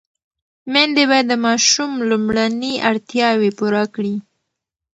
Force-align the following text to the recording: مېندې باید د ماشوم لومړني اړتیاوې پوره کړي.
مېندې 0.71 1.03
باید 1.11 1.25
د 1.29 1.33
ماشوم 1.45 1.91
لومړني 2.09 2.73
اړتیاوې 2.89 3.49
پوره 3.57 3.83
کړي. 3.95 4.15